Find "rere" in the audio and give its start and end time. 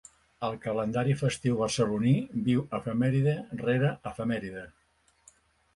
3.63-3.95